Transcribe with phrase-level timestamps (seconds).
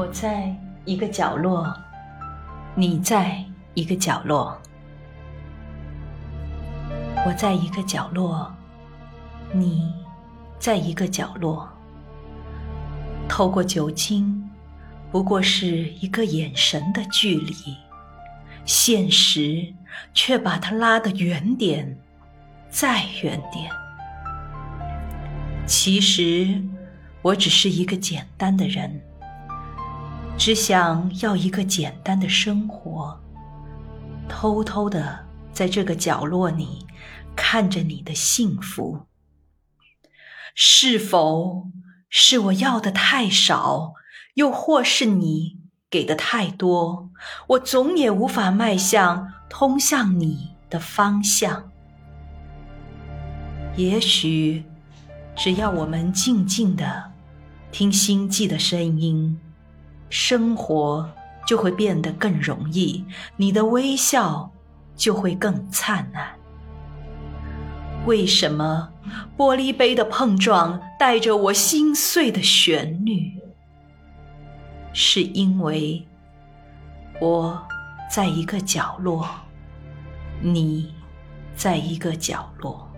[0.00, 0.50] 我在
[0.86, 1.76] 一个角落，
[2.74, 4.58] 你在一个角落，
[7.26, 8.50] 我在一个角落，
[9.52, 9.92] 你
[10.58, 11.68] 在一个角落。
[13.28, 14.50] 透过酒精，
[15.12, 17.54] 不过是一个眼神的距离，
[18.64, 19.74] 现实
[20.14, 21.98] 却把它拉得远点，
[22.70, 23.70] 再远点。
[25.66, 26.58] 其实，
[27.20, 28.98] 我只是一个简单的人。
[30.40, 33.20] 只想要一个简单的生活，
[34.26, 36.86] 偷偷的在这个角落里
[37.36, 39.02] 看着你的幸福。
[40.54, 41.66] 是否
[42.08, 43.92] 是我要的太少，
[44.32, 45.58] 又或是你
[45.90, 47.10] 给的太多？
[47.48, 51.70] 我总也无法迈向通向你的方向。
[53.76, 54.64] 也许，
[55.36, 57.12] 只要我们静静的
[57.70, 59.38] 听心悸的声音。
[60.10, 61.08] 生活
[61.46, 63.04] 就会变得更容易，
[63.36, 64.52] 你的微笑
[64.94, 66.34] 就会更灿烂。
[68.06, 68.90] 为什么
[69.36, 73.32] 玻璃杯的碰撞带着我心碎的旋律？
[74.92, 76.04] 是因为
[77.20, 77.62] 我
[78.10, 79.28] 在一个角落，
[80.40, 80.92] 你
[81.54, 82.89] 在一个角落。